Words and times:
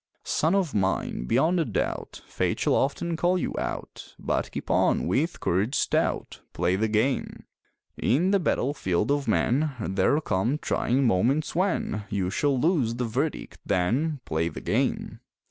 Son 0.25 0.55
of 0.55 0.73
mine, 0.73 1.25
beyond 1.25 1.59
a 1.59 1.63
doubt, 1.63 2.23
Fate 2.25 2.59
shall 2.59 2.73
often 2.73 3.15
call 3.15 3.37
you 3.37 3.53
"out," 3.59 4.15
But 4.17 4.49
keep 4.49 4.71
on, 4.71 5.05
with 5.05 5.39
courage 5.39 5.75
stout 5.75 6.41
Play 6.53 6.75
the 6.75 6.87
game! 6.87 7.43
In 8.01 8.31
the 8.31 8.39
battlefield 8.39 9.11
of 9.11 9.27
men 9.27 9.73
There'll 9.79 10.19
come 10.19 10.57
trying 10.57 11.05
moments 11.05 11.53
when 11.53 12.05
You 12.09 12.31
shall 12.31 12.59
lose 12.59 12.95
the 12.95 13.05
verdict 13.05 13.59
then 13.63 14.21
Play 14.25 14.49
the 14.49 14.59
game! 14.59 15.19